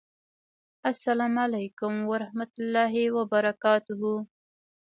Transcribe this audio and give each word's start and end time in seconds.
اسلام 0.91 1.33
اعلیکم 1.43 1.93
ورحمت 2.11 2.51
الله 2.61 2.93
وبرکاته 3.17 3.93